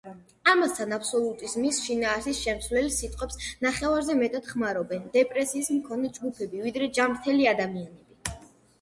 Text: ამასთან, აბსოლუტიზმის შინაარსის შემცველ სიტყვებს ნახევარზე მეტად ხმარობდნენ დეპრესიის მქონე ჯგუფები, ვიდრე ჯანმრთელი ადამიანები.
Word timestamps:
ამასთან, 0.51 0.93
აბსოლუტიზმის 0.95 1.81
შინაარსის 1.89 2.39
შემცველ 2.47 2.89
სიტყვებს 2.97 3.39
ნახევარზე 3.67 4.17
მეტად 4.25 4.51
ხმარობდნენ 4.55 5.07
დეპრესიის 5.21 5.73
მქონე 5.79 6.15
ჯგუფები, 6.19 6.67
ვიდრე 6.69 6.93
ჯანმრთელი 7.01 7.51
ადამიანები. 7.57 8.39